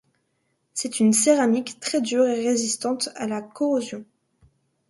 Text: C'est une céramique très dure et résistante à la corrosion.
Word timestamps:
C'est 0.73 0.99
une 0.99 1.13
céramique 1.13 1.79
très 1.79 2.01
dure 2.01 2.25
et 2.25 2.41
résistante 2.47 3.09
à 3.13 3.27
la 3.27 3.43
corrosion. 3.43 4.03